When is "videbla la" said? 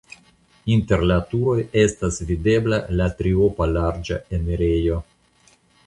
2.31-3.11